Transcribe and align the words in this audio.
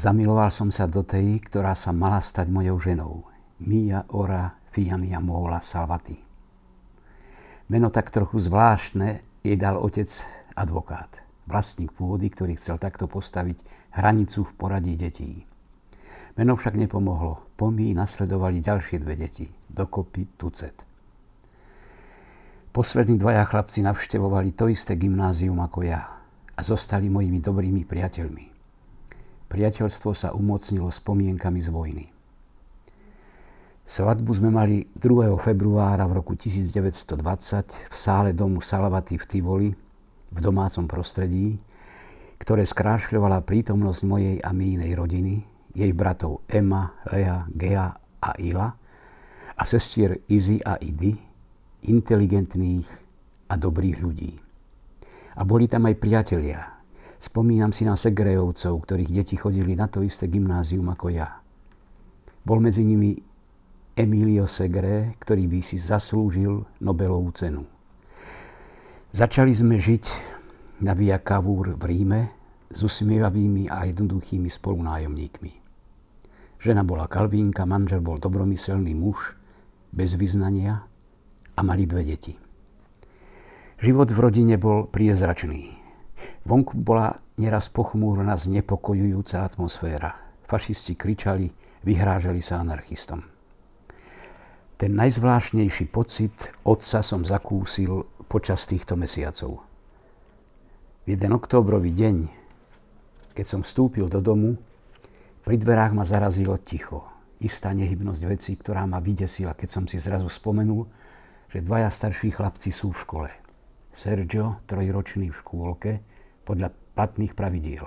Zamiloval 0.00 0.48
som 0.48 0.72
sa 0.72 0.88
do 0.88 1.04
tej, 1.04 1.44
ktorá 1.44 1.76
sa 1.76 1.92
mala 1.92 2.24
stať 2.24 2.48
mojou 2.48 2.80
ženou. 2.80 3.28
Mia 3.60 4.08
Ora 4.16 4.48
Fiania 4.72 5.20
Mola 5.20 5.60
Salvati. 5.60 6.16
Meno 7.68 7.92
tak 7.92 8.08
trochu 8.08 8.40
zvláštne 8.40 9.20
jej 9.44 9.60
dal 9.60 9.76
otec 9.76 10.08
advokát, 10.56 11.20
vlastník 11.44 11.92
pôdy, 11.92 12.32
ktorý 12.32 12.56
chcel 12.56 12.80
takto 12.80 13.12
postaviť 13.12 13.60
hranicu 13.92 14.48
v 14.48 14.52
poradí 14.56 14.96
detí. 14.96 15.44
Meno 16.32 16.56
však 16.56 16.80
nepomohlo. 16.80 17.52
Po 17.60 17.68
mí 17.68 17.92
nasledovali 17.92 18.64
ďalšie 18.64 19.04
dve 19.04 19.20
deti, 19.20 19.52
dokopy 19.68 20.40
tucet. 20.40 20.80
Poslední 22.72 23.20
dvaja 23.20 23.44
chlapci 23.44 23.84
navštevovali 23.84 24.56
to 24.56 24.72
isté 24.72 24.96
gymnázium 24.96 25.60
ako 25.60 25.84
ja 25.84 26.24
a 26.56 26.60
zostali 26.64 27.12
mojimi 27.12 27.36
dobrými 27.44 27.84
priateľmi. 27.84 28.49
Priateľstvo 29.50 30.14
sa 30.14 30.30
umocnilo 30.30 30.86
spomienkami 30.86 31.58
z 31.58 31.68
vojny. 31.74 32.06
Svadbu 33.82 34.30
sme 34.30 34.54
mali 34.54 34.86
2. 34.94 35.34
februára 35.42 36.06
v 36.06 36.22
roku 36.22 36.38
1920 36.38 37.90
v 37.90 37.96
sále 37.98 38.30
domu 38.30 38.62
Salavaty 38.62 39.18
v 39.18 39.26
Tivoli, 39.26 39.70
v 40.30 40.38
domácom 40.38 40.86
prostredí, 40.86 41.58
ktoré 42.38 42.62
skrášľovala 42.62 43.42
prítomnosť 43.42 44.00
mojej 44.06 44.36
a 44.38 44.54
mínej 44.54 44.94
rodiny, 44.94 45.42
jej 45.74 45.90
bratov 45.98 46.46
Emma, 46.46 46.94
Lea, 47.10 47.42
Gea 47.50 47.90
a 48.22 48.30
Ila 48.38 48.70
a 49.58 49.62
sestier 49.66 50.30
Izy 50.30 50.62
a 50.62 50.78
Idy, 50.78 51.18
inteligentných 51.90 52.86
a 53.50 53.58
dobrých 53.58 53.98
ľudí. 53.98 54.32
A 55.34 55.42
boli 55.42 55.66
tam 55.66 55.90
aj 55.90 55.98
priatelia, 55.98 56.79
Spomínam 57.20 57.68
si 57.68 57.84
na 57.84 58.00
Segrejovcov, 58.00 58.80
ktorých 58.80 59.12
deti 59.12 59.36
chodili 59.36 59.76
na 59.76 59.92
to 59.92 60.00
isté 60.00 60.24
gymnázium 60.24 60.88
ako 60.88 61.12
ja. 61.12 61.44
Bol 62.40 62.64
medzi 62.64 62.80
nimi 62.80 63.12
Emilio 63.92 64.48
Segre, 64.48 65.12
ktorý 65.20 65.44
by 65.44 65.60
si 65.60 65.76
zaslúžil 65.76 66.64
Nobelovú 66.80 67.28
cenu. 67.36 67.68
Začali 69.12 69.52
sme 69.52 69.76
žiť 69.76 70.04
na 70.80 70.96
Via 70.96 71.20
Cavour 71.20 71.76
v 71.76 71.82
Ríme 71.84 72.20
s 72.72 72.80
usmievavými 72.80 73.68
a 73.68 73.84
jednoduchými 73.84 74.48
spolunájomníkmi. 74.48 75.52
Žena 76.56 76.88
bola 76.88 77.04
kalvínka, 77.04 77.68
manžel 77.68 78.00
bol 78.00 78.16
dobromyselný 78.16 78.96
muž, 78.96 79.36
bez 79.92 80.16
vyznania 80.16 80.88
a 81.52 81.60
mali 81.60 81.84
dve 81.84 82.06
deti. 82.06 82.32
Život 83.80 84.08
v 84.08 84.18
rodine 84.20 84.56
bol 84.56 84.88
priezračný. 84.88 85.79
Vonku 86.44 86.80
bola 86.80 87.20
neraz 87.36 87.68
pochmúrna 87.68 88.36
znepokojujúca 88.36 89.44
atmosféra. 89.44 90.16
Fašisti 90.48 90.96
kričali, 90.96 91.52
vyhrážali 91.84 92.40
sa 92.40 92.60
anarchistom. 92.60 93.22
Ten 94.80 94.96
najzvláštnejší 94.96 95.92
pocit 95.92 96.32
otca 96.64 97.04
som 97.04 97.20
zakúsil 97.20 98.08
počas 98.24 98.64
týchto 98.64 98.96
mesiacov. 98.96 99.60
V 101.04 101.06
jeden 101.12 101.36
októbrový 101.36 101.92
deň, 101.92 102.16
keď 103.36 103.46
som 103.46 103.60
vstúpil 103.60 104.08
do 104.08 104.24
domu, 104.24 104.56
pri 105.44 105.56
dverách 105.60 105.92
ma 105.92 106.08
zarazilo 106.08 106.56
ticho. 106.56 107.04
Istá 107.40 107.72
nehybnosť 107.76 108.22
vecí, 108.28 108.52
ktorá 108.56 108.84
ma 108.84 109.00
vydesila, 109.00 109.56
keď 109.56 109.68
som 109.68 109.84
si 109.84 109.96
zrazu 110.00 110.28
spomenul, 110.28 110.88
že 111.52 111.64
dvaja 111.64 111.88
starší 111.88 112.36
chlapci 112.36 112.72
sú 112.72 112.92
v 112.92 113.00
škole. 113.04 113.30
Sergio, 113.92 114.60
trojročný 114.64 115.32
v 115.32 115.40
škôlke, 115.40 115.92
podľa 116.44 116.72
platných 116.96 117.32
pravidiel. 117.32 117.86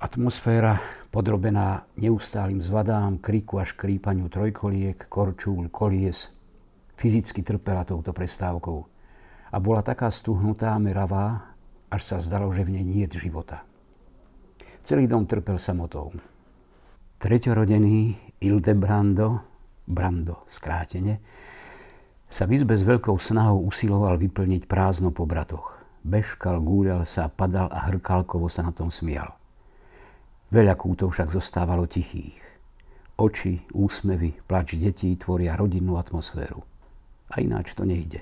Atmosféra 0.00 0.82
podrobená 1.08 1.88
neustálým 1.96 2.60
zvadám, 2.60 3.22
kriku 3.22 3.62
až 3.62 3.72
krípaniu 3.72 4.28
trojkoliek, 4.28 5.08
korčúl, 5.08 5.72
kolies, 5.72 6.28
fyzicky 7.00 7.40
trpela 7.40 7.88
touto 7.88 8.12
prestávkou 8.12 8.78
a 9.54 9.56
bola 9.62 9.80
taká 9.86 10.10
stuhnutá, 10.10 10.74
meravá, 10.82 11.54
až 11.88 12.02
sa 12.02 12.16
zdalo, 12.18 12.50
že 12.50 12.66
v 12.66 12.74
nej 12.74 12.84
nie 12.84 13.00
je 13.06 13.22
života. 13.22 13.62
Celý 14.82 15.06
dom 15.06 15.24
trpel 15.24 15.56
samotou. 15.62 16.12
Treťorodený 17.22 18.18
Ildebrando, 18.42 19.40
Brando 19.86 20.44
skrátene, 20.50 21.22
sa 22.28 22.50
v 22.50 22.58
izbe 22.58 22.74
s 22.74 22.82
veľkou 22.82 23.14
snahou 23.16 23.62
usiloval 23.64 24.18
vyplniť 24.18 24.66
prázdno 24.66 25.14
po 25.14 25.22
bratoch. 25.24 25.73
Bežkal, 26.04 26.60
gúľal 26.60 27.08
sa, 27.08 27.32
padal 27.32 27.72
a 27.72 27.88
hrkalkovo 27.88 28.52
sa 28.52 28.60
na 28.60 28.76
tom 28.76 28.92
smial. 28.92 29.32
Veľa 30.52 30.76
kútov 30.76 31.16
však 31.16 31.32
zostávalo 31.32 31.88
tichých. 31.88 32.36
Oči, 33.16 33.64
úsmevy, 33.72 34.36
plač 34.44 34.76
detí 34.76 35.16
tvoria 35.16 35.56
rodinnú 35.56 35.96
atmosféru. 35.96 36.60
A 37.32 37.40
ináč 37.40 37.72
to 37.72 37.88
nejde. 37.88 38.20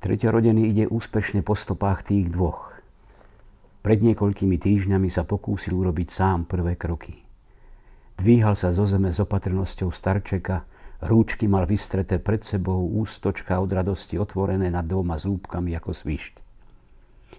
Treťorodený 0.00 0.72
ide 0.72 0.84
úspešne 0.88 1.44
po 1.44 1.52
stopách 1.52 2.08
tých 2.08 2.32
dvoch. 2.32 2.72
Pred 3.84 4.00
niekoľkými 4.00 4.56
týždňami 4.56 5.12
sa 5.12 5.28
pokúsil 5.28 5.76
urobiť 5.76 6.08
sám 6.08 6.48
prvé 6.48 6.72
kroky. 6.80 7.20
Dvíhal 8.16 8.56
sa 8.56 8.72
zo 8.72 8.88
zeme 8.88 9.12
s 9.12 9.20
opatrnosťou 9.20 9.92
starčeka, 9.92 10.64
Rúčky 11.00 11.48
mal 11.48 11.64
vystreté 11.64 12.20
pred 12.20 12.44
sebou, 12.44 12.84
ústočka 12.84 13.56
od 13.56 13.72
radosti 13.72 14.20
otvorené 14.20 14.68
nad 14.68 14.84
dvoma 14.84 15.16
zúbkami 15.16 15.72
ako 15.72 15.96
svišť. 15.96 16.34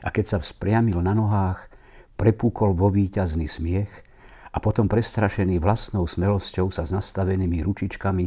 A 0.02 0.10
keď 0.10 0.26
sa 0.26 0.38
vzpriamil 0.42 0.98
na 0.98 1.14
nohách, 1.14 1.70
prepúkol 2.18 2.74
vo 2.74 2.90
výťazný 2.90 3.46
smiech 3.46 3.92
a 4.50 4.58
potom 4.58 4.90
prestrašený 4.90 5.62
vlastnou 5.62 6.10
smelosťou 6.10 6.74
sa 6.74 6.90
s 6.90 6.92
nastavenými 6.92 7.62
ručičkami 7.62 8.26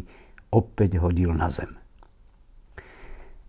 opäť 0.55 1.03
hodil 1.03 1.35
na 1.35 1.51
zem. 1.51 1.75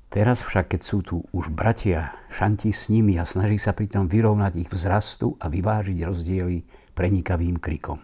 Teraz 0.09 0.41
však, 0.41 0.73
keď 0.73 0.81
sú 0.81 1.05
tu 1.05 1.21
už 1.37 1.53
bratia, 1.53 2.17
šantí 2.33 2.73
s 2.73 2.89
nimi 2.89 3.21
a 3.21 3.29
snaží 3.29 3.61
sa 3.61 3.77
pritom 3.77 4.09
vyrovnať 4.09 4.57
ich 4.57 4.69
vzrastu 4.73 5.37
a 5.37 5.53
vyvážiť 5.53 6.01
rozdiely 6.01 6.65
prenikavým 6.97 7.61
krikom. 7.61 8.01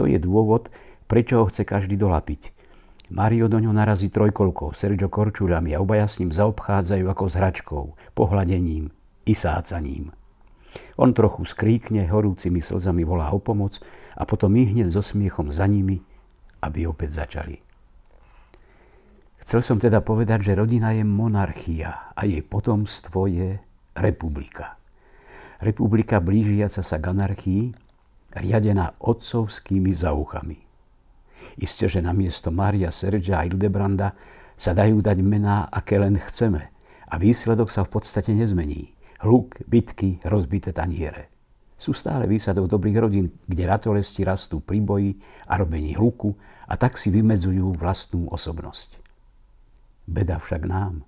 To 0.00 0.08
je 0.08 0.16
dôvod, 0.16 0.72
prečo 1.04 1.44
ho 1.44 1.50
chce 1.52 1.68
každý 1.68 2.00
dolapiť– 2.00 2.42
Mario 3.06 3.46
do 3.46 3.62
ňu 3.62 3.70
narazí 3.70 4.10
trojkolkou, 4.10 4.74
Sergio 4.74 5.06
korčuľami 5.06 5.78
a 5.78 5.82
obaja 5.82 6.10
s 6.10 6.18
ním 6.18 6.34
zaobchádzajú 6.34 7.06
ako 7.06 7.24
s 7.30 7.34
hračkou, 7.38 7.84
pohľadením 8.18 8.90
i 9.26 9.34
sácaním. 9.34 10.10
On 10.98 11.14
trochu 11.14 11.46
skríkne, 11.46 12.10
horúcimi 12.10 12.58
slzami 12.58 13.06
volá 13.06 13.30
o 13.30 13.38
pomoc 13.38 13.78
a 14.18 14.26
potom 14.26 14.50
my 14.50 14.74
hneď 14.74 14.90
so 14.90 15.06
smiechom 15.06 15.54
za 15.54 15.70
nimi, 15.70 16.02
aby 16.66 16.90
opäť 16.90 17.22
začali. 17.22 17.62
Chcel 19.46 19.62
som 19.62 19.78
teda 19.78 20.02
povedať, 20.02 20.50
že 20.50 20.58
rodina 20.58 20.90
je 20.90 21.06
monarchia 21.06 22.10
a 22.10 22.26
jej 22.26 22.42
potomstvo 22.42 23.30
je 23.30 23.62
republika. 23.94 24.74
Republika 25.62 26.18
blížiaca 26.18 26.82
sa 26.82 26.96
k 26.98 27.14
anarchii, 27.14 27.62
riadená 28.34 28.98
otcovskými 28.98 29.94
zauchami. 29.94 30.65
Isté, 31.54 31.86
že 31.86 32.02
namiesto 32.02 32.50
Mária 32.50 32.90
Sergia 32.90 33.40
a 33.40 33.46
Ildebranda 33.46 34.12
sa 34.58 34.74
dajú 34.74 34.98
dať 34.98 35.18
mená, 35.22 35.70
aké 35.70 36.00
len 36.02 36.18
chceme. 36.18 36.72
A 37.06 37.14
výsledok 37.22 37.70
sa 37.70 37.86
v 37.86 38.00
podstate 38.00 38.34
nezmení. 38.34 38.96
Hluk, 39.22 39.62
bitky, 39.64 40.20
rozbité 40.26 40.74
taniere. 40.74 41.30
Sú 41.76 41.92
stále 41.92 42.24
výsadov 42.24 42.72
dobrých 42.72 42.96
rodín, 42.96 43.36
kde 43.44 43.68
ratolesti 43.68 44.24
rastú 44.24 44.64
pri 44.64 44.80
boji 44.80 45.12
a 45.44 45.60
robení 45.60 45.92
hluku 45.92 46.32
a 46.66 46.74
tak 46.80 46.96
si 46.96 47.12
vymedzujú 47.12 47.76
vlastnú 47.76 48.32
osobnosť. 48.32 48.96
Beda 50.08 50.40
však 50.40 50.64
nám. 50.64 51.04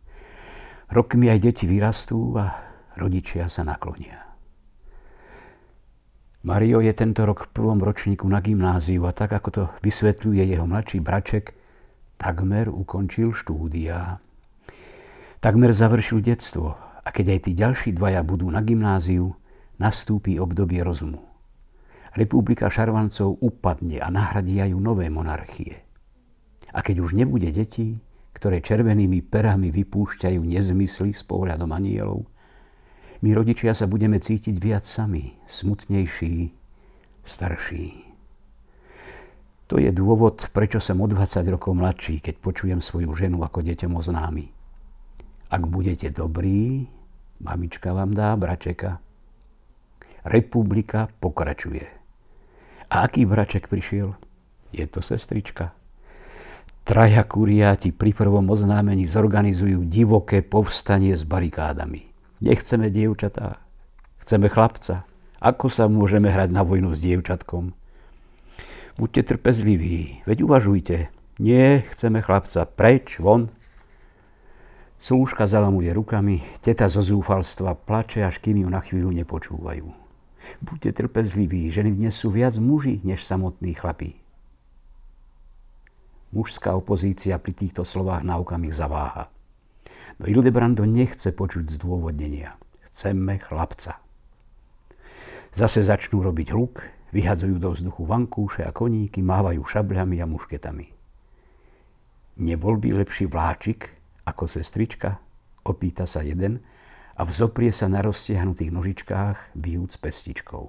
Rokmi 0.92 1.32
aj 1.32 1.40
deti 1.40 1.64
vyrastú 1.64 2.36
a 2.36 2.52
rodičia 3.00 3.48
sa 3.48 3.64
naklonia. 3.64 4.27
Mario 6.48 6.80
je 6.80 6.96
tento 6.96 7.28
rok 7.28 7.44
v 7.44 7.60
prvom 7.60 7.76
ročníku 7.76 8.24
na 8.24 8.40
gymnáziu 8.40 9.04
a 9.04 9.12
tak, 9.12 9.36
ako 9.36 9.48
to 9.52 9.62
vysvetľuje 9.84 10.48
jeho 10.48 10.64
mladší 10.64 11.04
braček, 11.04 11.52
takmer 12.16 12.72
ukončil 12.72 13.36
štúdia. 13.36 14.16
Takmer 15.44 15.76
završil 15.76 16.24
detstvo 16.24 16.72
a 17.04 17.08
keď 17.12 17.36
aj 17.36 17.40
tí 17.44 17.50
ďalší 17.52 17.90
dvaja 17.92 18.24
budú 18.24 18.48
na 18.48 18.64
gymnáziu, 18.64 19.36
nastúpi 19.76 20.40
obdobie 20.40 20.80
rozumu. 20.80 21.20
Republika 22.16 22.72
šarvancov 22.72 23.36
upadne 23.44 24.00
a 24.00 24.08
nahradia 24.08 24.72
ju 24.72 24.80
nové 24.80 25.12
monarchie. 25.12 25.84
A 26.72 26.80
keď 26.80 27.04
už 27.04 27.12
nebude 27.12 27.52
detí, 27.52 28.00
ktoré 28.32 28.64
červenými 28.64 29.20
perami 29.20 29.68
vypúšťajú 29.68 30.40
nezmysly 30.40 31.12
s 31.12 31.20
pohľadom 31.28 31.68
anielov, 31.76 32.24
my 33.18 33.34
rodičia 33.34 33.74
sa 33.74 33.90
budeme 33.90 34.22
cítiť 34.22 34.54
viac 34.62 34.86
sami, 34.86 35.34
smutnejší, 35.50 36.54
starší. 37.26 38.08
To 39.68 39.76
je 39.76 39.92
dôvod, 39.92 40.48
prečo 40.56 40.80
som 40.80 41.04
o 41.04 41.06
20 41.10 41.44
rokov 41.52 41.76
mladší, 41.76 42.24
keď 42.24 42.34
počujem 42.40 42.80
svoju 42.80 43.12
ženu 43.12 43.44
ako 43.44 43.60
deťom 43.60 43.92
oznámi. 44.00 44.48
Ak 45.52 45.62
budete 45.68 46.08
dobrí, 46.08 46.88
mamička 47.44 47.92
vám 47.92 48.16
dá 48.16 48.32
bračeka. 48.32 48.96
Republika 50.24 51.12
pokračuje. 51.20 51.84
A 52.88 53.04
aký 53.04 53.28
braček 53.28 53.68
prišiel? 53.68 54.16
Je 54.72 54.88
to 54.88 55.04
sestrička. 55.04 55.76
Traja 56.88 57.20
kuriáti 57.28 57.92
pri 57.92 58.16
prvom 58.16 58.48
oznámení 58.48 59.04
zorganizujú 59.04 59.84
divoké 59.84 60.40
povstanie 60.40 61.12
s 61.12 61.28
barikádami. 61.28 62.07
Nechceme 62.38 62.86
dievčatá, 62.86 63.58
chceme 64.22 64.46
chlapca. 64.46 65.02
Ako 65.42 65.66
sa 65.66 65.90
môžeme 65.90 66.30
hrať 66.30 66.54
na 66.54 66.62
vojnu 66.62 66.94
s 66.94 67.02
dievčatkom? 67.02 67.74
Buďte 68.94 69.34
trpezliví, 69.34 70.22
veď 70.26 70.46
uvažujte. 70.46 71.10
Nie, 71.38 71.86
chceme 71.94 72.22
chlapca, 72.22 72.66
preč, 72.66 73.18
von. 73.18 73.50
Slúžka 74.98 75.46
zalamuje 75.46 75.94
rukami, 75.94 76.42
teta 76.62 76.90
zo 76.90 77.02
zúfalstva 77.02 77.78
plače, 77.78 78.26
až 78.26 78.42
kým 78.42 78.66
ju 78.66 78.68
na 78.70 78.82
chvíľu 78.82 79.14
nepočúvajú. 79.14 79.86
Buďte 80.62 80.90
trpezliví, 80.94 81.70
ženy 81.70 81.94
dnes 81.94 82.18
sú 82.18 82.34
viac 82.34 82.58
muži, 82.58 82.98
než 83.06 83.22
samotní 83.22 83.78
chlapí. 83.78 84.18
Mužská 86.34 86.74
opozícia 86.74 87.38
pri 87.38 87.54
týchto 87.54 87.86
slovách 87.86 88.26
na 88.26 88.38
okamih 88.42 88.74
zaváha. 88.74 89.30
No 90.18 90.26
Hildebrando 90.26 90.82
nechce 90.82 91.30
počuť 91.30 91.70
zdôvodnenia. 91.78 92.58
Chceme 92.90 93.38
chlapca. 93.38 94.02
Zase 95.54 95.86
začnú 95.86 96.20
robiť 96.26 96.50
hluk, 96.50 96.82
vyhadzujú 97.14 97.56
do 97.62 97.70
vzduchu 97.70 98.02
vankúše 98.04 98.66
a 98.66 98.74
koníky, 98.74 99.22
mávajú 99.22 99.62
šabľami 99.62 100.18
a 100.18 100.26
mušketami. 100.26 100.86
Nebol 102.38 102.74
by 102.78 103.02
lepší 103.02 103.30
vláčik 103.30 103.94
ako 104.26 104.50
sestrička? 104.50 105.18
Opýta 105.66 106.06
sa 106.06 106.22
jeden 106.26 106.62
a 107.18 107.22
vzoprie 107.26 107.74
sa 107.74 107.90
na 107.90 108.02
roztiahnutých 108.02 108.70
nožičkách, 108.70 109.58
bijúc 109.58 109.94
pestičkou. 109.98 110.64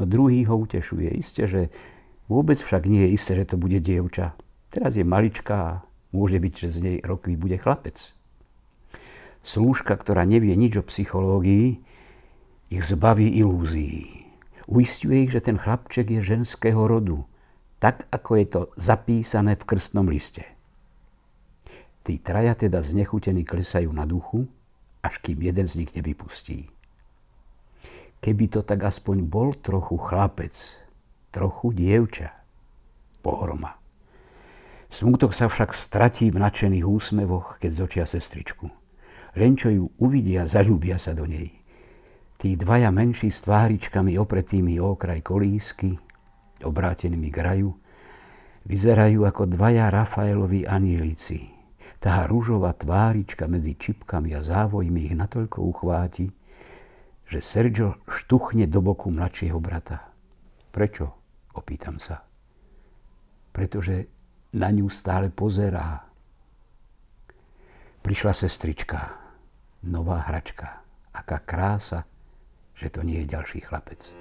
No 0.00 0.02
druhý 0.08 0.46
ho 0.48 0.56
utešuje. 0.56 1.10
Isté, 1.14 1.46
že 1.46 1.62
Vôbec 2.26 2.58
však 2.58 2.90
nie 2.90 3.06
je 3.06 3.14
isté, 3.14 3.32
že 3.38 3.54
to 3.54 3.56
bude 3.56 3.78
dievča. 3.78 4.34
Teraz 4.74 4.98
je 4.98 5.06
maličká 5.06 5.85
môže 6.16 6.40
byť, 6.40 6.54
že 6.56 6.68
z 6.72 6.78
nej 6.80 6.96
rokvý 7.04 7.36
bude 7.36 7.60
chlapec. 7.60 8.16
Slúžka, 9.44 9.92
ktorá 10.00 10.24
nevie 10.24 10.56
nič 10.56 10.80
o 10.80 10.84
psychológii, 10.88 11.84
ich 12.72 12.82
zbaví 12.82 13.28
ilúzií. 13.36 14.26
Uistuje 14.66 15.28
ich, 15.28 15.30
že 15.30 15.44
ten 15.44 15.60
chlapček 15.60 16.10
je 16.10 16.24
ženského 16.24 16.88
rodu, 16.88 17.22
tak 17.78 18.08
ako 18.10 18.30
je 18.40 18.46
to 18.48 18.60
zapísané 18.74 19.54
v 19.54 19.66
krstnom 19.68 20.08
liste. 20.08 20.42
Tí 22.02 22.18
traja 22.18 22.56
teda 22.58 22.82
znechutení 22.82 23.46
klesajú 23.46 23.92
na 23.92 24.02
duchu, 24.08 24.48
až 25.04 25.22
kým 25.22 25.38
jeden 25.46 25.66
z 25.70 25.84
nich 25.84 25.90
nevypustí. 25.94 26.66
Keby 28.18 28.44
to 28.50 28.66
tak 28.66 28.82
aspoň 28.82 29.22
bol 29.22 29.54
trochu 29.54 29.94
chlapec, 29.94 30.54
trochu 31.30 31.70
dievča. 31.70 32.34
Pohroma. 33.22 33.85
Smutok 34.86 35.34
sa 35.34 35.50
však 35.50 35.74
stratí 35.74 36.30
v 36.30 36.40
nadšených 36.40 36.86
úsmevoch, 36.86 37.58
keď 37.58 37.70
zočia 37.74 38.04
sestričku. 38.06 38.70
Len 39.36 39.52
čo 39.58 39.68
ju 39.68 39.84
uvidia, 40.00 40.48
zaľúbia 40.48 40.96
sa 40.96 41.12
do 41.12 41.28
nej. 41.28 41.52
Tí 42.36 42.56
dvaja 42.56 42.92
menší 42.92 43.28
s 43.28 43.44
tváričkami 43.44 44.16
opretými 44.16 44.80
o 44.80 44.96
okraj 44.96 45.20
kolísky, 45.24 45.96
obrátenými 46.64 47.28
k 47.28 47.38
vyzerajú 48.66 49.24
ako 49.24 49.42
dvaja 49.46 49.88
Rafaelovi 49.92 50.66
anielici. 50.66 51.52
Tá 51.96 52.28
rúžová 52.28 52.76
tvárička 52.76 53.48
medzi 53.48 53.78
čipkami 53.78 54.36
a 54.36 54.40
závojmi 54.44 55.10
ich 55.10 55.14
natoľko 55.16 55.58
uchváti, 55.64 56.28
že 57.26 57.40
Sergio 57.42 57.98
štuchne 58.06 58.68
do 58.70 58.78
boku 58.84 59.10
mladšieho 59.10 59.58
brata. 59.58 60.12
Prečo? 60.70 61.08
Opýtam 61.56 61.96
sa. 61.96 62.20
Pretože 63.50 64.15
na 64.56 64.72
ňu 64.72 64.88
stále 64.88 65.28
pozerá. 65.28 66.08
Prišla 68.00 68.32
sestrička, 68.32 69.12
nová 69.84 70.24
hračka. 70.24 70.80
Aká 71.12 71.44
krása, 71.44 72.08
že 72.72 72.88
to 72.88 73.04
nie 73.04 73.20
je 73.24 73.32
ďalší 73.36 73.60
chlapec. 73.60 74.12